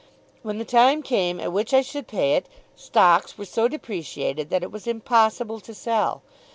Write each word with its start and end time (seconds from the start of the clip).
When 0.41 0.57
the 0.57 0.65
time 0.65 1.03
came 1.03 1.39
at 1.39 1.53
which 1.53 1.75
I 1.75 1.83
should 1.83 2.07
pay 2.07 2.33
it, 2.33 2.47
stocks 2.75 3.37
were 3.37 3.45
so 3.45 3.67
depreciated 3.67 4.49
that 4.49 4.63
it 4.63 4.71
was 4.71 4.87
impossible 4.87 5.59
to 5.59 5.75
sell. 5.75 6.23